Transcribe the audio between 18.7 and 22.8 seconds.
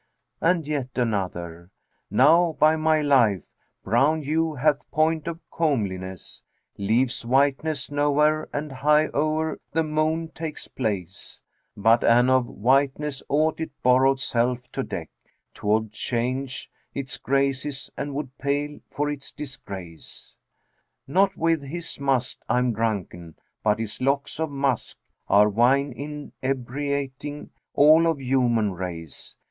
for its disgrace: Not with his must[FN#381] I'm